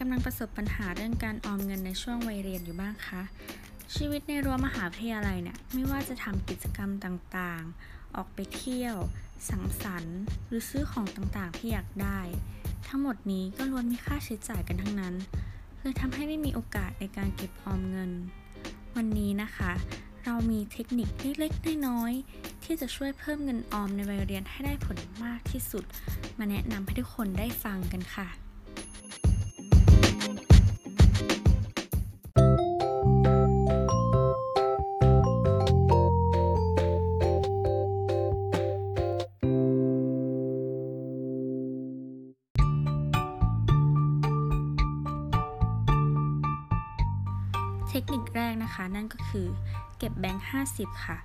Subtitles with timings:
[0.00, 3.22] กำลังประสบปัญหาเรื่องการออมเงินในช่วงวัยเรียนอยู่บ้างคะ
[3.96, 8.96] ชีวิตในรั้วมหาวิทยาลัยเนี่ยไม่ว่าจะทำกิจกรรมต่างๆ ออกไปเที่ยว
[9.50, 12.20] สังสรรค์ หรือซื้อของต่างๆ ที่อยากได้
[12.88, 15.14] ทั้งหมดนี้ก็ล้วนมีค่าใช้จ่ายกันทั้งนั้น
[15.80, 18.10] เลยทำให้ไม่มีโอกาสในการเก็บออมเงิน
[18.96, 19.72] วันนี้นะคะ
[20.24, 21.08] เรามีเทคนิค
[21.40, 25.84] เล็กๆน้อยๆที่จะช่วยเพิ่มเงินออมในวัยเรียนให้ได้ผลมากที่สุด
[26.38, 28.47] มาแนะนำให้ทุกคนได้ฟังกันค่ะ
[47.98, 49.46] ทคนิคแรกนะคะ นั่นก็คือ
[49.98, 51.18] เก็บแบงค์ 50 ค่ะ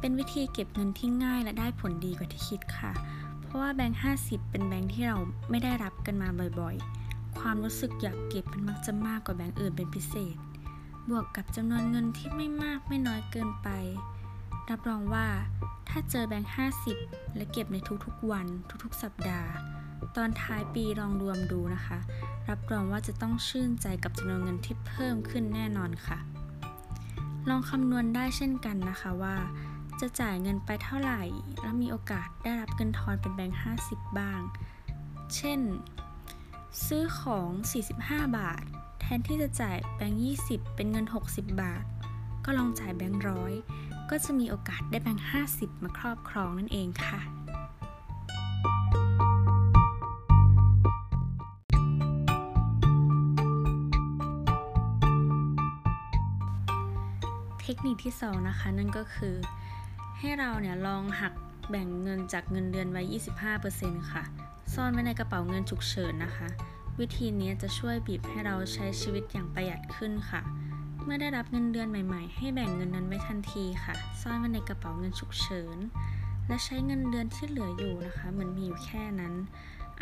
[0.00, 2.92] เป็นวิธีเก็บเงินที่ง่ายและได้ผลดีกว่าที่คิดค่ะ
[3.40, 5.16] เพราะว่าแบงค์ 50 เป็นแบงค์ที่เรา
[5.50, 6.28] ไม่ได้รับกันมา
[6.60, 10.36] บ่อยๆ ความรู้สึกอยากเก็บมันมักจะมากกว่าแบงค์อื่นเป็นพิเศษ
[11.08, 13.68] บวกกับจำนวนเงินที่ไม่มากไม่น้อยเกินไป
[14.70, 15.26] รับรองว่า
[15.88, 16.52] ถ้าเจอแบงค์
[16.94, 18.46] 50 และเก็บในทุกๆวัน
[18.84, 19.50] ทุกๆ สัปดาห์
[20.16, 21.98] ตอนท้ายปีลองรวมดูนะคะ
[22.48, 26.18] รับรองว่าจะต้องชื่นใจกับจำนวนเงินที่เพิ่มขึ้นแน่นอนค่ะ
[27.48, 29.36] ลองคำนวณได้เช่นกันนะคะว่า
[30.00, 31.22] จะจ่ายเงินไปเท่าไหร่
[31.60, 34.40] แล้วมีโอกาสได้รับเงินทอนเป็นแบงค์50 บ้าง
[35.34, 35.60] เช่น
[36.86, 37.50] ซื้อของ
[37.92, 38.62] 45 บาท
[39.00, 41.84] แทนที่จะจ่ายแบงค์20 เป็นเงิน 60 บาท
[42.44, 43.52] ก็ลองจ่ายแบงค์ร้อย
[44.10, 47.20] ก็จะมีโอกาสได้แบงค์50 มาครอบครองนั่นเองค่ะ
[57.86, 59.36] นิคที่ 2 นะคะ นั่นก็คือ
[60.18, 61.34] ให้เราเนี่ยลองหัก
[61.70, 63.02] แบ่งเงินจากเงินเดือนไว้
[63.56, 64.24] 25%ค่ะ
[64.74, 66.48] ซ่อนไว้ในกระเป๋าเงินฉุกเฉินนะคะ
[67.00, 70.40] วิธีนี้จะช่วยบีบให้เราใช้ชีวิตอย่างประหยัดขึ้นค่ะ
[71.04, 75.78] เมื่อได้รับเงินเดือนใหม่ ๆ ให้แบ่งเงินนั้นไว้ทันทีค่ะ ซ่อนไว้ในกระเป๋าเงินฉุกเฉิน
[76.48, 79.34] และใช้เงินเดือนที่เหลืออยู่นะคะเหมือนมีอยู่แค่นั้น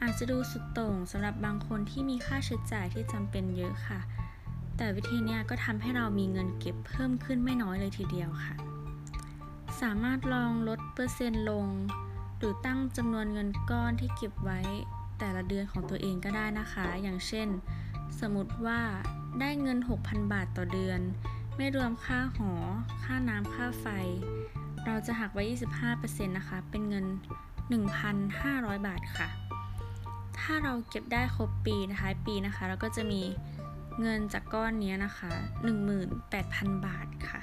[0.00, 4.00] อาจจะดูสุดโต่งสำหรับบางคนที่มีค่าใช้จ่ายที่จำเป็นเยอะค่ะ
[4.84, 8.56] แต่วิธีนี้ก็ทำให้เรามีเงินเก็บเพิ่มขึ้นไม่น้อยเลยทีเดียวค่ะ
[9.80, 11.66] สามารถลองลดเปอร์เซ็นต์ลง
[12.38, 14.60] หรือตั้งจำนวนเงินก้อนที่เก็บไว้
[15.18, 17.48] แต่ละเดือนของตัวเองก็ได้นะคะ อย่างเช่น
[18.20, 18.80] สมมติว่า
[19.40, 21.00] ได้เงิน 6,000 บาทต่อเดือน
[21.56, 22.52] ไม่รวมค่าหอ
[23.04, 23.86] ค่าน้ำค่าไฟ
[24.86, 25.42] เราจะหักไว้
[25.90, 27.06] 25%นะคะ เป็นเงิน
[27.76, 29.28] 1,500 บาทค่ะ
[30.38, 33.22] ถ้าเราเก็บได้ครบปีนะคะ ปีนะคะ เราก็จะมี
[34.00, 35.30] เงินจากก้อนนี้นะคะ
[36.08, 37.40] 18,000 บาทค่ะ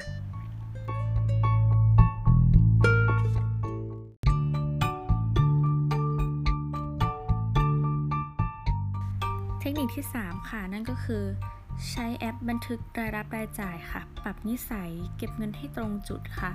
[9.60, 11.24] เทคนิคที่ 3 ค่ะ นั่นก็คือ
[11.90, 16.52] ใช้แอปบันทึกรายรับรายจ่ายค่ะ ปรับนิสัยเก็บเงินให้ตรงจุดค่ะ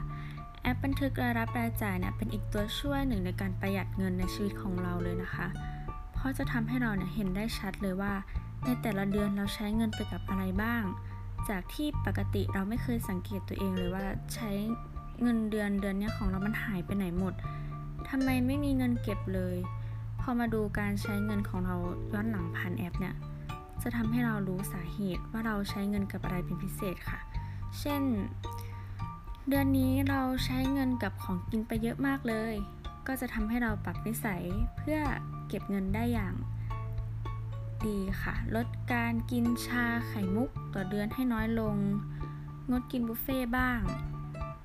[0.63, 5.47] แอปบันทึกรายรับรายจ่ายเนี่ยเป็นอีกตัวช่วยหนึ่งในการประหยัดเงินในชีวิตของเราเลยนะคะ
[6.25, 8.15] ราะจะทำให้เราเนี่ยเห็นได้ชัดเลยว่า
[8.65, 10.83] ในแต่ละเดือนเราใช้เงินไปกับอะไรบ้าง
[11.49, 14.05] จากที่ปกติเราไม่เคยสังเกตตัวเองเลยว่า
[14.35, 14.51] ใช้
[15.23, 17.35] เงินเดือนเดือนเนี้ยของเรามันหายไปไหนหมด
[18.09, 19.57] ทำไมไม่มีเงินเก็บเลย
[20.21, 21.77] พอมาดูการใช้เงินของเรา
[22.13, 23.15] ย้อนหลังผ่านแอปเนี่ย
[23.83, 27.21] จะทำให้เรารู้สาเหตุว่าเราใช้เงินกับอะไรเป็นพิเศษค่ะ
[27.79, 28.03] เช่น
[29.49, 32.55] เดือนนี้เราใช้เงินกับของกินไปเยอะมากเลย
[33.09, 34.43] ก็จะทำให้เราปรับนิสัย
[34.77, 34.99] เพื่อ
[35.49, 36.35] เก็บเงินได้อย่าง
[37.87, 41.77] ดีค่ะ ลดการกินชาไข่มุกต่อเดือนให้น้อยลง
[42.71, 43.81] งดกินบุฟเฟ่บ้าง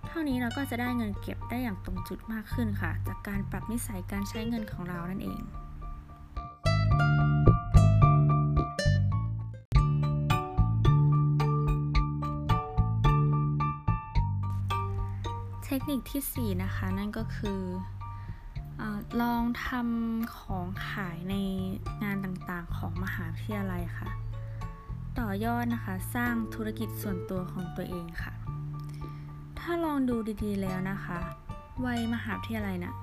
[0.08, 5.42] เท่านี้เราก็จะได้เงินเก็บได้อย่างตรงจุดมากขึ้นค่ะ จากการปรับนิสัยการใช้เงินของเรานั่นเอง
[15.66, 17.62] เทคนิคที่ 4 นะคะ นั่นก็คือ
[18.80, 18.84] อ
[19.22, 21.36] ลองทำของขายใน
[22.04, 24.10] งานต่างๆของมหาวิทยาลัยค่ะ
[25.20, 28.34] ต่อยอดนะคะสร้างธุรกิจส่วนตัวของตัวเองค่ะ
[29.60, 31.20] ถ้าลองดูดีๆแล้วนะคะ
[31.86, 32.96] วัยมหาวิทยาลัยนะ่ะ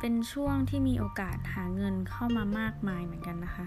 [0.00, 3.66] เป็นช่วงที่มีโอกาสหาเงินเข้ามามากมายเหมือนกันนะคะ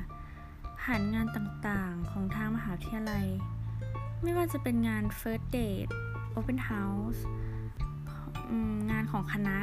[0.81, 3.25] ผ่านงานต่างๆของทางมหาวิทยาลัย
[4.21, 5.91] ไม่ว่าจะเป็นงาน First Date
[6.38, 7.19] Open House
[8.91, 9.57] งานของคณะ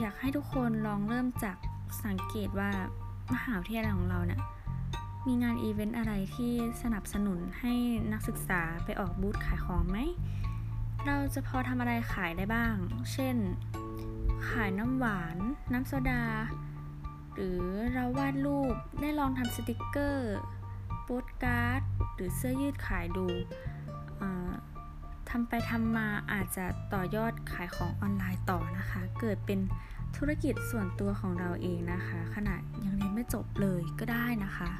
[0.00, 1.56] อยากให้ทุกคนลองเริ่มจาก
[2.04, 2.70] สังเกตว่า
[3.34, 4.40] มหาวิทยาลัยของเราเนี่ย
[5.26, 6.52] มีงานอีเวนต์อะไรที่
[6.82, 7.74] สนับสนุนให้
[8.12, 9.98] นักศึกษาไปออกบูธขายของไหม
[11.06, 12.74] เราจะพอทำอะไรขายได้บ้าง
[13.12, 13.36] เช่น
[14.50, 15.36] ขายน้ำหวาน
[15.72, 16.24] น้ำโซดา
[17.34, 17.62] หรือ
[17.94, 20.36] เราวาดรูปได้ลองทำสติกเกอร์
[21.04, 21.80] โปสการ์ด
[22.14, 23.26] หรือเสื้อยืดขายดู
[25.36, 29.60] ทำไปทำมาอาจจะต่อยอดขายของออนไลน์ต่อนะคะ เกิดเป็น
[30.16, 34.70] ธุรกิจส่วนตัวของเราเองนะคะ ขณะยังเรียนไม่จบเลยก็ได้นะคะ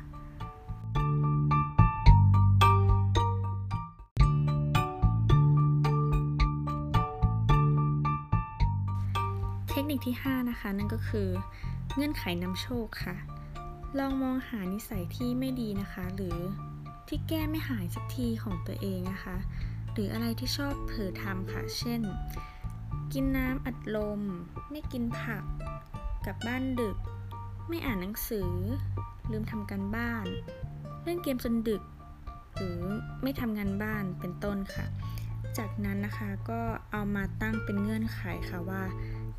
[9.70, 11.28] เทคนิคที่ 5 นะคะ นั่นก็คือ
[11.94, 13.16] เงื่อนไขนำโชคค่ะ
[13.98, 16.38] ลองมองหานิสัยที่ไม่ดีนะคะ หรือ
[17.08, 19.36] ที่แก้ไม่หายสักทีของตัวเองนะคะ
[19.94, 22.00] หรืออะไรที่ชอบเผลอทำค่ะ เช่น
[23.12, 24.20] กินน้ำอัดลม
[24.70, 25.44] ไม่กินผัก
[26.26, 26.96] กลับบ้านดึก
[27.68, 28.50] ไม่อ่านหนังสือ
[29.30, 30.26] ลืมทำการบ้าน
[31.04, 31.82] เล่นเกมจนดึก
[32.54, 32.78] หรือ
[33.22, 34.86] ไม่ทำงานบ้านเป็นต้นค่ะ
[35.58, 36.60] จากนั้นนะคะก็
[36.92, 38.82] เอามาตั้งเป็นเงื่อนไขค่ะว่า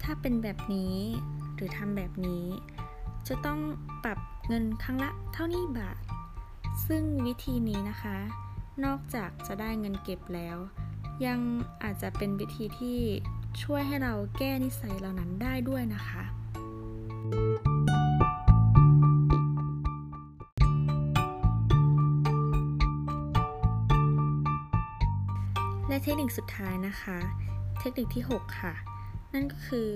[0.03, 0.95] ถ้าเป็นแบบนี้
[1.55, 2.45] หรือทำแบบนี้
[3.27, 3.59] จะต้อง
[4.03, 5.97] ปรับเงินครั้งละเท่านี้บาท
[6.87, 8.17] ซึ่งวิธีนี้นะคะ
[8.83, 10.57] นอกจากจะได้เงินเก็บแล้ว
[11.25, 11.39] ยัง
[11.83, 12.99] อาจจะเป็นวิธีที่
[13.61, 16.23] ช่วยให้เราแก้นิสัยเหล่านั้นได้ด้วยนะคะ
[25.87, 27.17] และเทคนิคสุดท้ายนะคะ
[27.79, 28.73] เทคนิคที่ 6 ค่ะ
[29.33, 29.89] นั่นก็คือ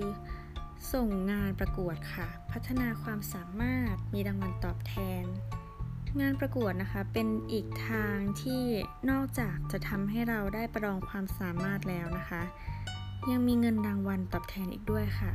[0.92, 5.24] ส่งงานประกวดค่ะ พัฒนาความสามารถมีรางวัลตอบแทน
[6.20, 8.62] งานประกวดนะคะเป็นอีกทางที่
[9.10, 12.42] นอกจากจะทำให้เราได้ประลองความสามารถแล้วนะคะ
[13.30, 15.32] ยังมีเงินรางวัลตอบแทนอีกด้วยค่ะ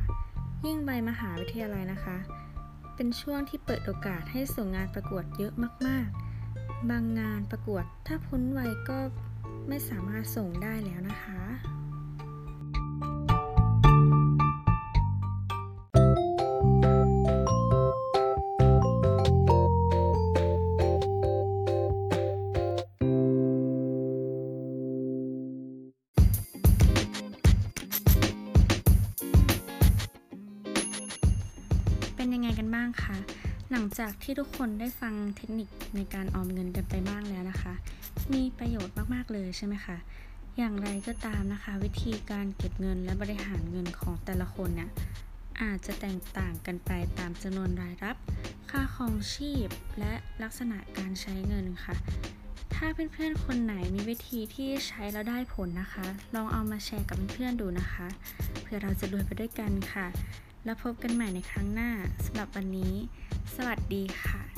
[0.66, 2.16] ยิ่งใบมหาวิทยาลัยนะคะ
[2.94, 5.52] เป็นช่วงที่เปิดโอกาสให้ส่งงานประกวดเยอะ
[5.86, 8.98] มากๆ บางงานประกวดถ้าพ้นวัยก็
[9.68, 11.40] ไม่สามารถส่งได้แล้วนะคะ
[33.72, 37.74] หลังจากที่ทุกคนได้ฟังเทคนิคในการออมเงินกันไปบ้างแล้วนะคะ
[38.32, 39.96] มีประโยชน์มากๆเลยใช่ไหมคะ
[40.56, 44.90] อย่างไรก็ตามนะคะ วิธีการเก็บเงินและบริหารเงินของแต่ละคนเนี่ย
[45.62, 48.16] อาจจะแตกต่างกันไปตามจำนวนรายรับ
[48.70, 49.68] ค่าครองชีพ
[49.98, 51.94] และลักษณะการใช้เงินค่ะ
[52.74, 58.06] ถ้าเพื่อนๆคนไหนมีวิธีที่ใช้แล้วได้ผลนะคะ ลองเอามาแชร์กับเพื่อนๆดูนะคะ
[58.62, 60.06] เพื่อเราจะรวยไปด้วยกันค่ะ
[60.66, 61.90] แล้วพบกันใหม่ในครั้งหน้า
[62.24, 62.94] สำหรับวันนี้
[63.54, 64.55] สวัสดีค่ะ